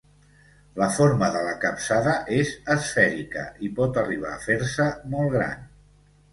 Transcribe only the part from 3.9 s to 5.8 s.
arribar a fer-se molt gran.